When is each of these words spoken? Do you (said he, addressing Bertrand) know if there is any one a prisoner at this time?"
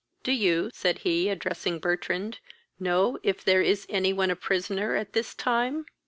Do 0.23 0.31
you 0.31 0.71
(said 0.73 0.97
he, 1.05 1.29
addressing 1.29 1.77
Bertrand) 1.77 2.39
know 2.79 3.19
if 3.21 3.43
there 3.43 3.61
is 3.61 3.85
any 3.87 4.13
one 4.13 4.31
a 4.31 4.35
prisoner 4.35 4.95
at 4.95 5.13
this 5.13 5.35
time?" 5.35 5.85